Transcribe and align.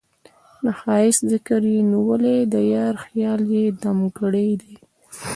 د 0.63 0.65
ښــــــــایست 0.79 1.21
ذکر 1.31 1.61
یې 1.73 1.79
نیولی 1.91 2.39
د 2.53 2.55
یار 2.75 2.95
خیال 3.05 3.41
یې 3.55 3.65
دم 3.81 3.99
ګړی 4.17 4.49
دی 4.61 4.75